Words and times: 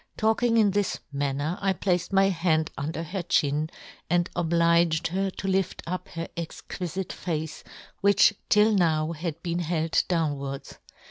Talking 0.17 0.57
in 0.57 0.71
this 0.71 0.97
man" 1.13 1.37
ner, 1.37 1.59
I 1.61 1.73
placed 1.73 2.11
my 2.11 2.29
hand 2.29 2.71
under 2.75 3.03
her" 3.03 3.21
chin, 3.21 3.69
and 4.09 4.31
obliged 4.35 5.09
her 5.09 5.29
to 5.29 5.47
lift 5.47 5.83
up" 5.85 6.07
her 6.15 6.27
exquifite 6.35 7.11
face, 7.13 7.63
which 7.99 8.33
till 8.49 8.71
now" 8.73 9.11
had 9.11 9.43
been 9.43 9.59
held 9.59 10.03
downwards. 10.07 10.79